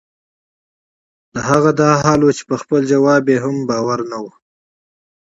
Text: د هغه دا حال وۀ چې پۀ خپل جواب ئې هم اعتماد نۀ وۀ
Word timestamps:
د 1.33 1.35
هغه 1.49 1.71
دا 1.81 1.91
حال 2.01 2.19
وۀ 2.23 2.31
چې 2.37 2.43
پۀ 2.47 2.55
خپل 2.63 2.79
جواب 2.91 3.23
ئې 3.29 3.37
هم 3.43 3.55
اعتماد 3.61 3.99
نۀ 4.09 4.17
وۀ 4.23 4.31